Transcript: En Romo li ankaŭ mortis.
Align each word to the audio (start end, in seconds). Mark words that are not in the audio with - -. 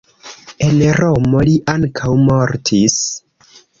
En 0.67 0.77
Romo 0.99 1.43
li 1.49 1.53
ankaŭ 1.75 2.17
mortis. 2.31 2.97